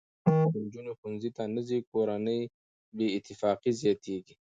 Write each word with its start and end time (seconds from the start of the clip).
که 0.51 0.55
نجونې 0.65 0.93
ښوونځي 0.99 1.29
ته 1.35 1.43
نه 1.55 1.61
ځي، 1.67 1.79
کورني 1.91 2.39
بې 2.95 3.07
اتفاقي 3.17 3.71
زیاتېږي. 3.81 4.33